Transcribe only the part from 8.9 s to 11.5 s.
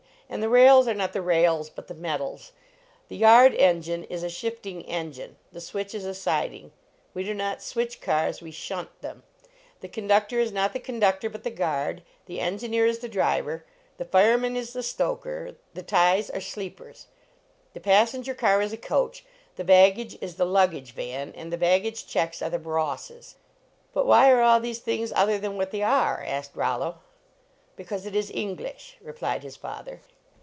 them; the conductor is not the conductor, but the